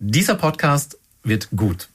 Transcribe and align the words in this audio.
Dieser 0.00 0.34
Podcast 0.34 0.98
wird 1.22 1.50
gut. 1.54 1.88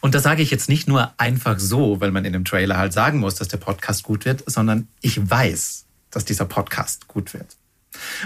Und 0.00 0.14
das 0.14 0.22
sage 0.22 0.40
ich 0.42 0.50
jetzt 0.50 0.70
nicht 0.70 0.88
nur 0.88 1.12
einfach 1.18 1.58
so, 1.58 2.00
weil 2.00 2.12
man 2.12 2.24
in 2.24 2.32
dem 2.32 2.46
Trailer 2.46 2.78
halt 2.78 2.94
sagen 2.94 3.18
muss, 3.18 3.34
dass 3.34 3.48
der 3.48 3.58
Podcast 3.58 4.04
gut 4.04 4.24
wird, 4.24 4.42
sondern 4.46 4.88
ich 5.02 5.30
weiß, 5.30 5.84
dass 6.10 6.24
dieser 6.24 6.46
Podcast 6.46 7.08
gut 7.08 7.34
wird. 7.34 7.58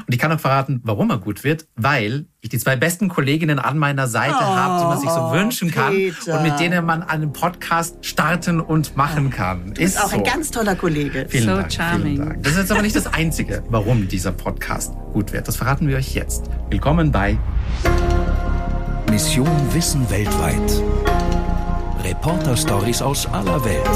Und 0.07 0.15
ich 0.15 0.21
kann 0.21 0.31
auch 0.31 0.39
verraten, 0.39 0.81
warum 0.85 1.11
er 1.11 1.19
gut 1.19 1.43
wird, 1.43 1.67
weil 1.75 2.27
ich 2.41 2.51
die 2.51 2.59
zwei 2.59 2.77
besten 2.77 3.09
Kolleginnen 3.09 3.59
an 3.59 3.79
meiner 3.79 4.07
Seite 4.07 4.37
oh, 4.39 4.45
habe, 4.45 4.81
die 4.81 4.87
man 4.87 5.01
sich 5.01 5.11
so 5.11 5.33
wünschen 5.33 5.73
kann 5.73 5.93
Peter. 5.93 6.39
und 6.39 6.45
mit 6.45 6.61
denen 6.61 6.85
man 6.85 7.03
einen 7.03 7.33
Podcast 7.33 8.07
starten 8.07 8.61
und 8.61 8.97
machen 8.97 9.31
kann. 9.31 9.75
Du 9.75 9.81
bist 9.81 10.01
auch 10.01 10.11
so. 10.11 10.17
ein 10.17 10.23
ganz 10.23 10.53
toller 10.53 10.77
Kollege. 10.77 11.27
Vielen 11.29 11.45
so 11.45 11.57
Dank, 11.57 11.73
charming. 11.73 12.15
Vielen 12.15 12.29
Dank. 12.29 12.43
Das 12.45 12.53
ist 12.53 12.59
jetzt 12.59 12.71
aber 12.71 12.83
nicht 12.83 12.95
das 12.95 13.09
Einzige, 13.09 13.65
warum 13.71 14.07
dieser 14.07 14.31
Podcast 14.31 14.93
gut 15.13 15.33
wird. 15.33 15.49
Das 15.49 15.57
verraten 15.57 15.89
wir 15.89 15.97
euch 15.97 16.15
jetzt. 16.15 16.45
Willkommen 16.71 17.11
bei 17.11 17.37
Mission 19.15 19.73
Wissen 19.73 20.11
weltweit. 20.11 20.83
Reporter-Stories 22.03 23.01
aus 23.01 23.27
aller 23.27 23.65
Welt. 23.65 23.87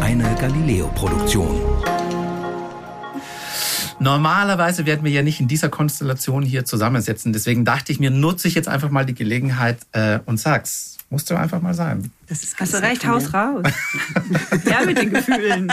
Eine 0.00 0.34
Galileo-Produktion. 0.40 1.60
Normalerweise 3.98 4.86
werden 4.86 5.04
wir 5.04 5.10
ja 5.10 5.20
nicht 5.20 5.38
in 5.38 5.48
dieser 5.48 5.68
Konstellation 5.68 6.42
hier 6.42 6.64
zusammensetzen. 6.64 7.34
Deswegen 7.34 7.66
dachte 7.66 7.92
ich 7.92 8.00
mir, 8.00 8.10
nutze 8.10 8.48
ich 8.48 8.54
jetzt 8.54 8.68
einfach 8.68 8.88
mal 8.88 9.04
die 9.04 9.14
Gelegenheit 9.14 9.80
äh, 9.92 10.20
und 10.24 10.40
sag's. 10.40 10.96
Musst 11.10 11.28
du 11.28 11.34
einfach 11.34 11.60
mal 11.60 11.74
sein. 11.74 12.10
Das 12.28 12.42
ist 12.42 12.58
Hast 12.58 12.72
du 12.72 12.78
recht, 12.78 13.06
Haus 13.06 13.34
raus. 13.34 13.64
ja, 14.64 14.80
mit 14.86 14.96
den 14.96 15.10
Gefühlen. 15.10 15.70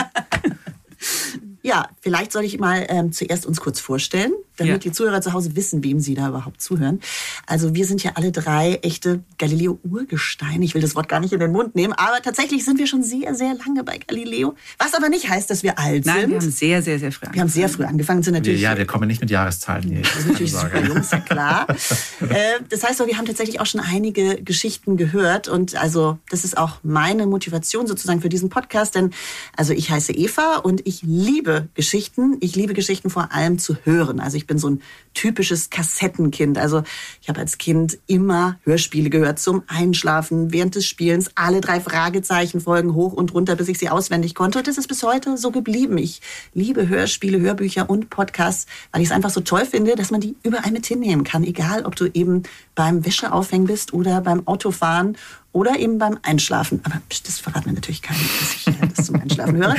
Ja, 1.62 1.88
vielleicht 2.00 2.32
soll 2.32 2.44
ich 2.44 2.58
mal 2.58 2.86
ähm, 2.90 3.12
zuerst 3.12 3.46
uns 3.46 3.60
kurz 3.60 3.80
vorstellen, 3.80 4.32
damit 4.60 4.84
ja. 4.84 4.90
die 4.90 4.92
Zuhörer 4.92 5.20
zu 5.20 5.32
Hause 5.32 5.56
wissen, 5.56 5.82
wem 5.84 6.00
sie 6.00 6.14
da 6.14 6.28
überhaupt 6.28 6.60
zuhören. 6.60 7.00
Also 7.46 7.74
wir 7.74 7.86
sind 7.86 8.02
ja 8.02 8.12
alle 8.14 8.32
drei 8.32 8.78
echte 8.82 9.20
Galileo-Urgesteine. 9.38 10.64
Ich 10.64 10.74
will 10.74 10.82
das 10.82 10.94
Wort 10.94 11.08
gar 11.08 11.20
nicht 11.20 11.32
in 11.32 11.40
den 11.40 11.52
Mund 11.52 11.74
nehmen, 11.74 11.92
aber 11.92 12.22
tatsächlich 12.22 12.64
sind 12.64 12.78
wir 12.78 12.86
schon 12.86 13.02
sehr, 13.02 13.34
sehr 13.34 13.54
lange 13.54 13.84
bei 13.84 13.98
Galileo. 13.98 14.54
Was 14.78 14.94
aber 14.94 15.08
nicht 15.08 15.28
heißt, 15.28 15.50
dass 15.50 15.62
wir 15.62 15.78
alt 15.78 16.06
Nein, 16.06 16.14
sind. 16.14 16.22
Nein, 16.22 16.30
wir 16.30 16.40
haben 16.40 16.50
sehr, 16.50 16.82
sehr, 16.82 16.98
sehr 16.98 17.12
früh 17.12 17.26
angefangen. 17.26 17.34
Wir 17.34 17.40
haben 17.42 17.48
sehr 17.48 17.68
früh 17.68 17.84
angefangen. 17.84 18.22
Sind 18.22 18.34
natürlich, 18.34 18.60
ja, 18.60 18.76
wir 18.76 18.86
kommen 18.86 19.08
nicht 19.08 19.20
mit 19.20 19.30
Jahreszahlen 19.30 19.88
hier. 19.88 20.02
Das 20.02 20.16
ist 20.16 20.28
natürlich 20.28 20.52
super 20.52 20.84
jung, 20.84 20.96
ist 20.98 21.12
ja 21.12 21.20
klar. 21.20 21.66
äh, 22.20 22.34
das 22.68 22.84
heißt, 22.84 23.04
wir 23.06 23.16
haben 23.16 23.26
tatsächlich 23.26 23.60
auch 23.60 23.66
schon 23.66 23.80
einige 23.80 24.42
Geschichten 24.42 24.96
gehört 24.96 25.48
und 25.48 25.74
also 25.76 26.18
das 26.30 26.44
ist 26.44 26.56
auch 26.56 26.78
meine 26.82 27.26
Motivation 27.26 27.86
sozusagen 27.86 28.20
für 28.20 28.28
diesen 28.28 28.50
Podcast, 28.50 28.94
denn 28.94 29.10
also 29.56 29.72
ich 29.72 29.90
heiße 29.90 30.12
Eva 30.12 30.56
und 30.56 30.86
ich 30.86 31.02
liebe 31.02 31.50
liebe 31.50 31.68
Geschichten. 31.74 32.36
Ich 32.40 32.54
liebe 32.54 32.74
Geschichten 32.74 33.10
vor 33.10 33.32
allem 33.32 33.58
zu 33.58 33.76
hören. 33.84 34.20
Also 34.20 34.36
ich 34.36 34.46
bin 34.50 34.58
so 34.58 34.68
ein 34.68 34.82
typisches 35.14 35.70
Kassettenkind. 35.70 36.58
Also 36.58 36.82
ich 37.22 37.28
habe 37.28 37.38
als 37.38 37.56
Kind 37.56 37.98
immer 38.06 38.58
Hörspiele 38.64 39.08
gehört 39.08 39.38
zum 39.38 39.62
Einschlafen, 39.68 40.52
während 40.52 40.74
des 40.74 40.86
Spielens. 40.86 41.30
Alle 41.36 41.60
drei 41.60 41.80
Fragezeichen 41.80 42.60
folgen 42.60 42.94
hoch 42.94 43.12
und 43.12 43.32
runter, 43.32 43.54
bis 43.54 43.68
ich 43.68 43.78
sie 43.78 43.88
auswendig 43.88 44.34
konnte. 44.34 44.58
Und 44.58 44.66
das 44.66 44.76
ist 44.76 44.88
bis 44.88 45.04
heute 45.04 45.36
so 45.38 45.52
geblieben. 45.52 45.96
Ich 45.98 46.20
liebe 46.52 46.88
Hörspiele, 46.88 47.40
Hörbücher 47.40 47.88
und 47.88 48.10
Podcasts, 48.10 48.66
weil 48.90 49.02
ich 49.02 49.08
es 49.08 49.12
einfach 49.14 49.30
so 49.30 49.40
toll 49.40 49.64
finde, 49.64 49.94
dass 49.94 50.10
man 50.10 50.20
die 50.20 50.36
überall 50.42 50.72
mit 50.72 50.84
hinnehmen 50.84 51.24
kann. 51.24 51.44
Egal, 51.44 51.86
ob 51.86 51.94
du 51.94 52.06
eben 52.12 52.42
beim 52.74 53.06
Wäscheaufhängen 53.06 53.68
bist 53.68 53.92
oder 53.92 54.20
beim 54.20 54.46
Autofahren 54.48 55.16
oder 55.52 55.78
eben 55.78 55.98
beim 55.98 56.18
Einschlafen. 56.22 56.80
Aber 56.84 57.00
das 57.24 57.38
verraten 57.40 57.66
wir 57.66 57.72
natürlich 57.72 58.02
keinem, 58.02 58.20
dass 58.20 58.54
ich 58.54 58.94
das 58.94 59.06
zum 59.06 59.20
Einschlafen 59.20 59.56
höre. 59.56 59.74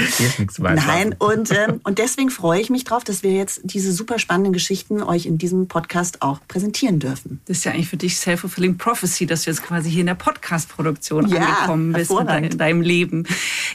Nein, 0.75 1.15
und, 1.17 1.51
ähm, 1.51 1.79
und 1.83 1.97
deswegen 1.97 2.29
freue 2.29 2.59
ich 2.59 2.69
mich 2.69 2.83
drauf, 2.83 3.03
dass 3.03 3.23
wir 3.23 3.31
jetzt 3.31 3.61
diese 3.63 3.93
super 3.93 4.19
spannenden 4.19 4.53
Geschichten 4.53 5.01
euch 5.01 5.25
in 5.25 5.37
diesem 5.37 5.67
Podcast 5.67 6.21
auch 6.21 6.39
präsentieren 6.47 6.99
dürfen. 6.99 7.41
Das 7.45 7.59
ist 7.59 7.63
ja 7.63 7.71
eigentlich 7.71 7.87
für 7.87 7.97
dich 7.97 8.17
self-fulfilling 8.17 8.77
prophecy, 8.77 9.25
dass 9.25 9.43
du 9.43 9.51
jetzt 9.51 9.63
quasi 9.63 9.89
hier 9.89 10.01
in 10.01 10.07
der 10.07 10.15
Podcast-Produktion 10.15 11.29
ja, 11.29 11.41
angekommen 11.41 11.93
bist 11.93 12.11
in 12.11 12.57
deinem 12.57 12.81
Leben. 12.81 13.25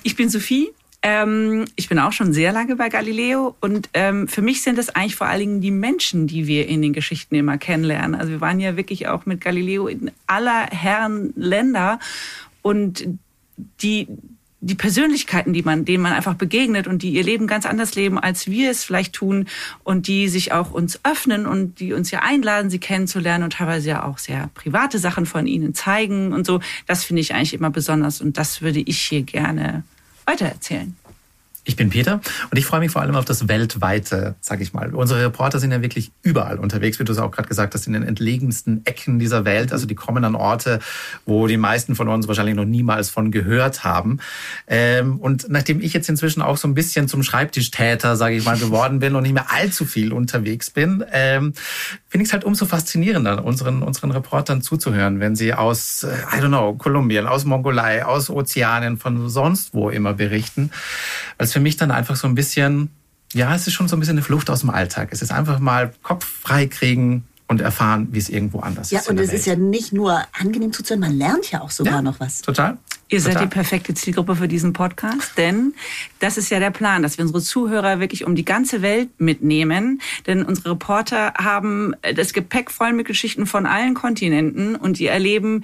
Ich 0.03 0.17
bin 0.17 0.29
Sophie, 0.29 0.73
ähm, 1.03 1.67
ich 1.77 1.89
bin 1.89 1.99
auch 1.99 2.12
schon 2.12 2.33
sehr 2.33 2.53
lange 2.53 2.77
bei 2.77 2.89
Galileo 2.89 3.57
und 3.61 3.89
ähm, 3.95 4.29
für 4.29 4.43
mich 4.43 4.62
sind 4.62 4.79
es 4.79 4.89
eigentlich 4.89 5.17
vor 5.17 5.27
allen 5.27 5.41
Dingen 5.41 5.61
die 5.61 5.71
Menschen, 5.71 6.27
die 6.27 6.47
wir 6.47 6.69
in 6.69 6.83
den 6.83 6.93
Geschichten 6.93 7.34
immer 7.34 7.59
kennenlernen. 7.59 8.15
Also 8.15 8.33
wir 8.33 8.41
waren 8.41 8.61
ja 8.61 8.77
wirklich 8.77 9.09
auch 9.09 9.27
mit 9.27 9.41
Galileo 9.41 9.87
in 9.87 10.11
aller 10.27 10.67
Herren 10.71 11.33
Länder 11.37 11.99
und 12.62 13.06
die 13.83 14.09
die 14.61 14.75
Persönlichkeiten, 14.75 15.53
die 15.53 15.62
man, 15.62 15.85
denen 15.85 16.03
man 16.03 16.12
einfach 16.12 16.35
begegnet 16.35 16.89
und 16.89 17.03
die 17.03 17.11
ihr 17.11 17.23
Leben 17.23 17.47
ganz 17.47 17.67
anders 17.67 17.95
leben, 17.95 18.19
als 18.19 18.49
wir 18.49 18.71
es 18.71 18.83
vielleicht 18.83 19.12
tun 19.12 19.47
und 19.85 20.09
die 20.09 20.29
sich 20.29 20.53
auch 20.53 20.73
uns 20.73 20.99
öffnen 21.05 21.47
und 21.47 21.79
die 21.79 21.93
uns 21.93 22.11
ja 22.11 22.21
einladen, 22.23 22.71
sie 22.71 22.81
kennenzulernen 22.81 23.45
und 23.45 23.53
teilweise 23.53 23.91
ja 23.91 24.05
auch 24.05 24.19
sehr 24.19 24.51
private 24.55 24.99
Sachen 24.99 25.27
von 25.27 25.47
ihnen 25.47 25.75
zeigen 25.75 26.33
und 26.33 26.47
so. 26.47 26.61
Das 26.87 27.05
finde 27.05 27.21
ich 27.21 27.35
eigentlich 27.35 27.55
immer 27.55 27.71
besonders 27.71 28.21
und 28.21 28.39
das 28.39 28.62
würde 28.62 28.81
ich 28.81 28.99
hier 28.99 29.23
gerne 29.23 29.85
weitererzählen. 30.26 30.94
Ich 31.69 31.75
bin 31.75 31.91
Peter 31.91 32.21
und 32.50 32.56
ich 32.56 32.65
freue 32.65 32.78
mich 32.78 32.93
vor 32.93 33.03
allem 33.03 33.16
auf 33.16 33.25
das 33.25 33.49
Weltweite, 33.49 34.37
sag 34.41 34.60
ich 34.60 34.72
mal. 34.72 34.94
Unsere 34.94 35.25
Reporter 35.25 35.59
sind 35.59 35.72
ja 35.72 35.82
wirklich 35.82 36.12
überall 36.22 36.60
unterwegs, 36.60 37.00
wie 37.00 37.04
du 37.04 37.10
es 37.10 37.19
auch 37.19 37.32
gerade 37.32 37.49
gesagt 37.49 37.75
hast, 37.75 37.88
in 37.88 37.93
den 37.93 38.04
entlegensten 38.04 38.82
Ecken 38.84 39.19
dieser 39.19 39.44
Welt. 39.44 39.72
Also 39.72 39.84
die 39.84 39.97
kommen 39.97 40.25
an 40.25 40.37
Orte, 40.37 40.78
wo 41.25 41.49
die 41.49 41.56
meisten 41.56 41.97
von 41.97 42.06
uns 42.06 42.28
wahrscheinlich 42.28 42.55
noch 42.55 42.65
niemals 42.65 43.10
von 43.10 43.32
gehört 43.32 43.82
haben. 43.82 44.21
Ähm, 44.69 45.19
und 45.19 45.49
nachdem 45.49 45.81
ich 45.81 45.93
jetzt 45.93 46.09
inzwischen 46.09 46.41
auch 46.41 46.56
so 46.56 46.69
ein 46.69 46.75
bisschen 46.75 47.09
zum 47.09 47.25
Schreibtischtäter, 47.25 48.15
sage 48.15 48.37
ich 48.37 48.44
mal, 48.44 48.56
geworden 48.56 49.00
bin 49.00 49.16
und 49.16 49.25
nicht 49.25 49.34
mehr 49.34 49.53
allzu 49.53 49.87
viel 49.87 50.12
unterwegs 50.12 50.71
bin, 50.71 51.05
ähm, 51.10 51.53
finde 52.09 52.22
ich 52.22 52.28
es 52.28 52.32
halt 52.32 52.44
umso 52.44 52.66
faszinierender, 52.66 53.44
unseren, 53.44 53.82
unseren 53.82 54.12
Reportern 54.12 54.62
zuzuhören, 54.62 55.19
wenn 55.19 55.34
sie 55.34 55.53
aus, 55.53 56.05
äh, 56.05 56.15
I 56.32 56.41
don't 56.41 56.47
know, 56.47 56.75
Kolumbien, 56.75 57.26
aus 57.26 57.44
Mongolei, 57.44 58.05
aus 58.05 58.31
Ozeanien, 58.31 58.99
von 58.99 59.28
sonst 59.28 59.75
wo 59.75 59.91
immer 59.91 60.15
berichten. 60.15 60.71
Weil 61.38 61.49
für 61.56 61.61
mich 61.61 61.78
dann 61.78 61.91
einfach 61.91 62.17
so 62.17 62.28
ein 62.28 62.34
bisschen, 62.34 62.91
ja, 63.33 63.55
es 63.55 63.67
ist 63.67 63.72
schon 63.72 63.89
so 63.89 63.97
ein 63.97 64.00
bisschen 64.00 64.17
eine 64.17 64.22
Flucht 64.22 64.50
aus 64.50 64.61
dem 64.61 64.69
Alltag. 64.69 65.09
Es 65.11 65.22
ist 65.22 65.33
einfach 65.33 65.59
mal 65.59 65.91
Kopf 66.03 66.27
frei 66.27 66.67
kriegen, 66.67 67.25
und 67.49 67.61
erfahren, 67.61 68.09
wie 68.11 68.19
es 68.19 68.28
irgendwo 68.28 68.61
anders 68.61 68.91
ja, 68.91 68.99
ist. 68.99 69.06
Ja, 69.06 69.12
und 69.12 69.19
es 69.19 69.28
Welt. 69.28 69.39
ist 69.39 69.47
ja 69.47 69.55
nicht 69.55 69.93
nur 69.93 70.21
angenehm 70.33 70.72
zuzuhören, 70.72 71.00
man 71.00 71.17
lernt 71.17 71.50
ja 71.50 71.61
auch 71.61 71.71
sogar 71.71 71.94
ja, 71.94 72.03
noch 72.03 72.19
was. 72.19 72.43
Total. 72.43 72.77
Ihr 73.09 73.21
seid 73.21 73.41
die 73.41 73.47
perfekte 73.47 73.94
Zielgruppe 73.94 74.34
für 74.34 74.49
diesen 74.49 74.72
Podcast, 74.72 75.39
denn 75.39 75.75
das 76.19 76.37
ist 76.39 76.50
ja 76.50 76.59
der 76.59 76.72
Plan, 76.72 77.05
dass 77.05 77.19
wir 77.19 77.25
unsere 77.25 77.41
Zuhörer 77.41 78.00
wirklich 78.00 78.25
um 78.25 78.34
die 78.34 78.44
ganze 78.44 78.83
Welt 78.83 79.11
mitnehmen. 79.19 80.00
Denn 80.27 80.43
unsere 80.43 80.71
Reporter 80.71 81.34
haben 81.34 81.94
das 82.17 82.33
Gepäck 82.33 82.73
voll 82.73 82.93
mit 82.93 83.06
Geschichten 83.06 83.47
von 83.47 83.65
allen 83.65 83.94
Kontinenten 83.94 84.75
und 84.75 84.99
die 84.99 85.06
erleben 85.06 85.62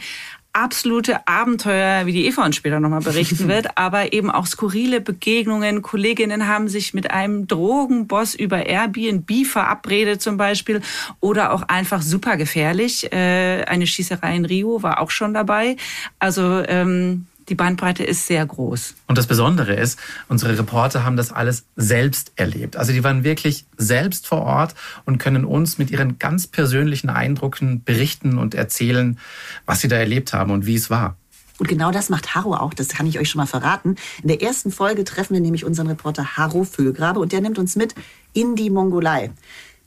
absolute 0.53 1.27
Abenteuer, 1.27 2.07
wie 2.07 2.13
die 2.13 2.27
Eva 2.27 2.45
uns 2.45 2.57
später 2.57 2.81
nochmal 2.81 3.01
berichten 3.01 3.49
wird, 3.49 3.79
aber 3.79 4.13
eben 4.13 4.31
auch 4.31 4.47
skurrile 4.47 5.01
Begegnungen. 5.01 5.83
Kolleginnen 5.83 6.47
haben 6.47 6.69
sich 6.69 6.93
mit 6.93 7.11
einem 7.11 7.47
Drogenboss 7.47 8.35
über 8.35 8.67
Airbnb 8.67 9.47
verabredet 9.47 10.21
zum 10.21 10.37
Beispiel 10.37 10.83
oder 11.21 11.53
auch 11.53 11.63
einfach 11.63 12.03
super 12.03 12.37
gefährlich. 12.37 13.13
Äh, 13.13 13.65
eine 13.65 13.87
Schießerei 13.87 14.37
in 14.37 14.45
Rio 14.45 14.83
war 14.83 15.01
auch 15.01 15.11
schon 15.11 15.33
dabei. 15.33 15.77
Also 16.19 16.63
ähm, 16.67 17.27
die 17.53 17.57
Bandbreite 17.57 18.03
ist 18.03 18.27
sehr 18.27 18.47
groß. 18.47 18.95
Und 19.09 19.19
das 19.19 19.27
Besondere 19.27 19.75
ist, 19.75 19.99
unsere 20.27 20.57
Reporter 20.57 21.05
haben 21.05 21.19
das 21.19 21.33
alles 21.33 21.67
selbst 21.77 22.33
erlebt. 22.37 22.79
Also 22.79 22.95
die 22.95 23.05
waren 23.05 23.25
wirklich 23.25 23.67
selbst 23.77 24.27
vor 24.27 24.41
Ort 24.41 24.75
und 25.05 25.19
können 25.19 25.45
uns 25.45 25.77
mit 25.77 25.91
ihren 25.91 26.19
ganz 26.19 26.47
persönlichen 26.47 27.11
Eindrücken 27.11 27.85
berichten 27.85 28.39
und 28.39 28.55
erzählen, 28.55 29.19
was 29.67 29.83
sie 29.83 29.89
da 29.89 29.97
erlebt 29.97 30.33
haben 30.33 30.51
und 30.51 30.65
wie 30.65 30.77
es 30.77 30.89
war. 30.89 31.19
Und 31.59 31.69
genau 31.69 31.91
das 31.91 32.09
macht 32.09 32.35
Harro 32.35 32.55
auch, 32.55 32.73
das 32.73 32.89
kann 32.89 33.07
ich 33.07 33.19
euch 33.19 33.29
schon 33.29 33.39
mal 33.41 33.47
verraten. 33.47 33.97
In 34.23 34.29
der 34.29 34.41
ersten 34.41 34.73
Folge 34.73 35.05
treffen 35.05 35.35
wir 35.35 35.43
nämlich 35.43 35.67
unseren 35.67 35.89
Reporter 35.89 36.39
Harro 36.39 36.65
Füllgrabe 36.65 37.21
und 37.21 37.33
der 37.33 37.43
nimmt 37.43 37.59
uns 37.59 37.77
mit 37.77 37.95
in 38.33 38.57
die 38.57 38.71
Mongolei. 38.71 39.31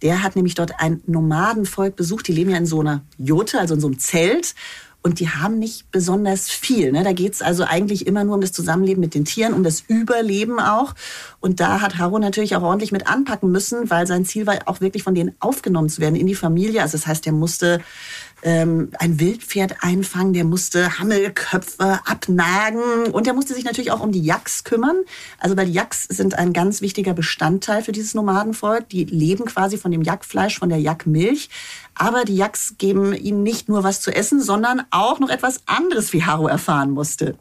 Der 0.03 0.21
hat 0.21 0.35
nämlich 0.35 0.53
dort 0.53 0.79
ein 0.79 1.01
Nomadenvolk 1.07 1.95
besucht. 1.95 2.27
Die 2.27 2.33
leben 2.33 2.51
ja 2.51 2.57
in 2.57 2.67
so 2.67 2.81
einer 2.81 3.01
Jote, 3.17 3.59
also 3.59 3.73
in 3.73 3.79
so 3.79 3.87
einem 3.87 3.97
Zelt. 3.97 4.53
Und 5.05 5.19
die 5.19 5.29
haben 5.29 5.59
nicht 5.59 5.91
besonders 5.91 6.49
viel. 6.49 6.91
Ne? 6.91 7.03
Da 7.03 7.13
geht 7.13 7.35
es 7.35 7.43
also 7.43 7.63
eigentlich 7.63 8.07
immer 8.07 8.23
nur 8.23 8.33
um 8.33 8.41
das 8.41 8.53
Zusammenleben 8.53 8.99
mit 8.99 9.13
den 9.13 9.23
Tieren, 9.23 9.53
um 9.53 9.61
das 9.61 9.83
Überleben 9.87 10.59
auch. 10.59 10.95
Und 11.39 11.59
da 11.59 11.79
hat 11.79 11.99
Haro 11.99 12.17
natürlich 12.17 12.55
auch 12.55 12.63
ordentlich 12.63 12.91
mit 12.91 13.05
anpacken 13.05 13.51
müssen, 13.51 13.91
weil 13.91 14.07
sein 14.07 14.25
Ziel 14.25 14.47
war 14.47 14.57
auch 14.65 14.81
wirklich 14.81 15.03
von 15.03 15.13
denen 15.13 15.35
aufgenommen 15.39 15.89
zu 15.89 16.01
werden 16.01 16.15
in 16.15 16.25
die 16.25 16.33
Familie. 16.33 16.81
Also 16.81 16.97
das 16.97 17.05
heißt, 17.05 17.27
er 17.27 17.33
musste 17.33 17.81
ähm, 18.45 18.91
ein 18.99 19.19
Wildpferd 19.19 19.77
einfangen, 19.81 20.33
der 20.33 20.45
musste 20.45 20.99
Hammelköpfe 20.99 21.99
abnagen 22.05 23.07
und 23.11 23.25
der 23.25 23.33
musste 23.33 23.55
sich 23.55 23.65
natürlich 23.65 23.91
auch 23.91 24.01
um 24.01 24.11
die 24.11 24.21
Yaks 24.21 24.63
kümmern. 24.63 24.97
Also 25.39 25.57
weil 25.57 25.65
die 25.65 25.73
Yaks 25.73 26.03
sind 26.03 26.37
ein 26.37 26.53
ganz 26.53 26.81
wichtiger 26.81 27.15
Bestandteil 27.15 27.81
für 27.81 27.91
dieses 27.91 28.13
Nomadenvolk. 28.13 28.87
Die 28.89 29.03
leben 29.03 29.45
quasi 29.45 29.77
von 29.77 29.91
dem 29.91 30.03
Jackfleisch, 30.03 30.59
von 30.59 30.69
der 30.69 30.77
Jackmilch. 30.77 31.49
Aber 31.95 32.23
die 32.23 32.35
Yaks 32.35 32.75
geben 32.77 33.13
ihnen 33.13 33.41
nicht 33.41 33.67
nur 33.67 33.83
was 33.83 33.99
zu 33.99 34.15
essen, 34.15 34.39
sondern 34.41 34.83
auch 34.91 35.19
noch 35.19 35.29
etwas 35.29 35.61
anderes, 35.65 36.13
wie 36.13 36.23
Haro 36.23 36.47
erfahren 36.47 36.91
musste. 36.91 37.35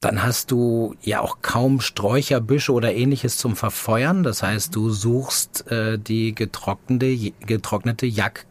Dann 0.00 0.22
hast 0.22 0.50
du 0.50 0.94
ja 1.00 1.22
auch 1.22 1.38
kaum 1.40 1.80
Sträucherbüsche 1.80 2.72
oder 2.72 2.94
ähnliches 2.94 3.38
zum 3.38 3.56
Verfeuern. 3.56 4.22
Das 4.22 4.42
heißt, 4.42 4.76
du 4.76 4.90
suchst 4.90 5.70
äh, 5.70 5.98
die 5.98 6.34
getrocknete, 6.34 7.32
getrocknete 7.40 8.04
Jack 8.04 8.44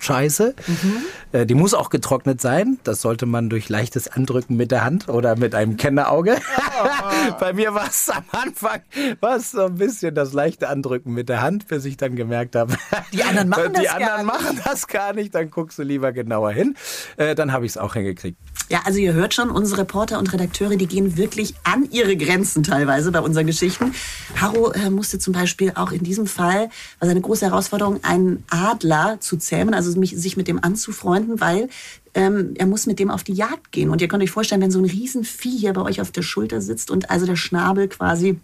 scheiße. 0.00 0.54
Mhm. 0.66 0.96
Äh, 1.32 1.46
die 1.46 1.54
muss 1.54 1.74
auch 1.74 1.90
getrocknet 1.90 2.40
sein. 2.40 2.78
Das 2.84 3.00
sollte 3.00 3.26
man 3.26 3.50
durch 3.50 3.68
leichtes 3.68 4.08
Andrücken 4.08 4.56
mit 4.56 4.70
der 4.70 4.84
Hand 4.84 5.08
oder 5.08 5.36
mit 5.36 5.54
einem 5.54 5.76
Kennerauge. 5.76 6.36
Oh. 6.38 7.32
Bei 7.40 7.52
mir 7.52 7.74
war 7.74 7.88
es 7.88 8.08
am 8.10 8.24
Anfang 8.32 8.80
war's 9.20 9.52
so 9.52 9.66
ein 9.66 9.76
bisschen 9.76 10.14
das 10.14 10.32
leichte 10.32 10.68
Andrücken 10.68 11.12
mit 11.12 11.28
der 11.28 11.42
Hand, 11.42 11.68
bis 11.68 11.84
ich 11.84 11.96
dann 11.96 12.16
gemerkt 12.16 12.56
habe, 12.56 12.76
die 13.12 13.22
anderen 13.22 13.48
machen, 13.48 13.72
die 13.78 13.84
das, 13.84 13.94
anderen 13.94 14.16
gar 14.16 14.24
machen 14.24 14.54
nicht. 14.56 14.66
das 14.66 14.86
gar 14.86 15.12
nicht. 15.12 15.34
Dann 15.34 15.50
guckst 15.50 15.78
du 15.78 15.82
lieber 15.82 16.12
genauer 16.12 16.52
hin. 16.52 16.76
Äh, 17.16 17.34
dann 17.34 17.52
habe 17.52 17.66
ich 17.66 17.72
es 17.72 17.78
auch 17.78 17.94
hingekriegt. 17.94 18.38
Ja, 18.70 18.82
also 18.84 19.00
ihr 19.00 19.14
hört 19.14 19.34
schon, 19.34 19.50
unsere 19.50 19.80
Reporter 19.80 20.20
und 20.20 20.32
Redakteure, 20.32 20.76
die 20.76 20.86
gehen 20.86 21.16
wirklich 21.16 21.54
an 21.64 21.88
ihre 21.90 22.16
Grenzen 22.16 22.62
teilweise 22.62 23.10
bei 23.10 23.20
unseren 23.20 23.46
Geschichten. 23.46 23.92
Harro 24.36 24.70
äh, 24.70 24.90
musste 24.90 25.18
zum 25.18 25.32
Beispiel 25.32 25.72
auch 25.74 25.90
in 25.90 26.04
diesem 26.04 26.28
Fall, 26.28 26.70
war 27.00 27.08
seine 27.08 27.20
große 27.20 27.46
Herausforderung, 27.46 28.04
einen 28.04 28.44
Adler 28.48 29.18
zu 29.18 29.38
zähmen, 29.38 29.74
also 29.74 29.98
mich, 29.98 30.16
sich 30.16 30.36
mit 30.36 30.46
dem 30.46 30.62
anzufreunden, 30.62 31.40
weil 31.40 31.68
ähm, 32.14 32.54
er 32.58 32.66
muss 32.66 32.86
mit 32.86 33.00
dem 33.00 33.10
auf 33.10 33.24
die 33.24 33.32
Jagd 33.32 33.72
gehen. 33.72 33.90
Und 33.90 34.02
ihr 34.02 34.06
könnt 34.06 34.22
euch 34.22 34.30
vorstellen, 34.30 34.60
wenn 34.60 34.70
so 34.70 34.78
ein 34.78 34.84
Riesenvieh 34.84 35.58
hier 35.58 35.72
bei 35.72 35.82
euch 35.82 36.00
auf 36.00 36.12
der 36.12 36.22
Schulter 36.22 36.60
sitzt 36.60 36.92
und 36.92 37.10
also 37.10 37.26
der 37.26 37.36
Schnabel 37.36 37.88
quasi 37.88 38.38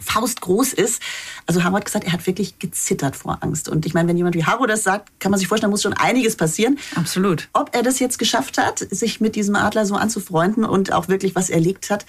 faustgroß 0.00 0.72
ist. 0.72 1.02
Also 1.46 1.64
Haro 1.64 1.76
hat 1.76 1.84
gesagt, 1.84 2.04
er 2.04 2.12
hat 2.12 2.26
wirklich 2.26 2.58
gezittert 2.58 3.16
vor 3.16 3.38
Angst. 3.40 3.68
Und 3.68 3.86
ich 3.86 3.94
meine, 3.94 4.08
wenn 4.08 4.16
jemand 4.16 4.34
wie 4.34 4.44
Haro 4.44 4.66
das 4.66 4.82
sagt, 4.82 5.18
kann 5.20 5.30
man 5.30 5.38
sich 5.38 5.48
vorstellen, 5.48 5.70
muss 5.70 5.82
schon 5.82 5.94
einiges 5.94 6.36
passieren. 6.36 6.78
Absolut. 6.94 7.48
Ob 7.52 7.74
er 7.74 7.82
das 7.82 7.98
jetzt 7.98 8.18
geschafft 8.18 8.58
hat, 8.58 8.78
sich 8.78 9.20
mit 9.20 9.36
diesem 9.36 9.56
Adler 9.56 9.86
so 9.86 9.94
anzufreunden 9.94 10.64
und 10.64 10.92
auch 10.92 11.08
wirklich 11.08 11.34
was 11.34 11.50
erlegt 11.50 11.90
hat, 11.90 12.06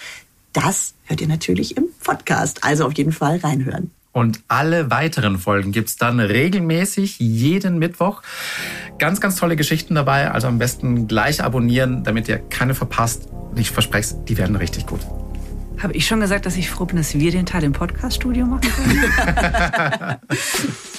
das 0.54 0.94
hört 1.06 1.22
ihr 1.22 1.28
natürlich 1.28 1.78
im 1.78 1.86
Podcast. 2.04 2.64
Also 2.64 2.86
auf 2.86 2.94
jeden 2.94 3.12
Fall 3.12 3.38
reinhören. 3.38 3.92
Und 4.18 4.42
alle 4.48 4.90
weiteren 4.90 5.38
Folgen 5.38 5.72
gibt 5.72 5.90
es 5.90 5.96
dann 5.98 6.20
regelmäßig 6.20 7.20
jeden 7.20 7.78
Mittwoch. 7.78 8.24
Ganz, 8.98 9.22
ganz 9.22 9.36
tolle 9.36 9.56
Geschichten 9.56 9.94
dabei. 9.94 10.32
Also 10.32 10.48
am 10.48 10.58
besten 10.58 11.08
gleich 11.08 11.44
abonnieren, 11.44 12.04
damit 12.04 12.28
ihr 12.28 12.40
keine 12.40 12.74
verpasst. 12.74 13.28
Ich 13.56 13.70
verspreche 13.70 14.16
es, 14.16 14.26
die 14.26 14.38
werden 14.40 14.56
richtig 14.56 14.88
gut. 14.88 15.02
Habe 15.80 15.94
ich 15.94 16.08
schon 16.08 16.20
gesagt, 16.20 16.46
dass 16.46 16.58
ich 16.58 16.70
froh 16.70 16.86
bin, 16.86 16.98
dass 16.98 17.14
wir 17.14 17.32
den 17.32 17.46
Teil 17.46 17.64
im 17.64 17.74
Podcaststudio 17.74 18.46
machen 18.46 18.70
können? 18.70 20.18